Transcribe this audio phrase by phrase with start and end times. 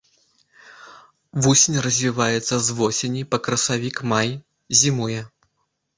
[1.45, 4.29] Вусень развіваецца з восені па красавік-май,
[4.81, 5.21] зімуе.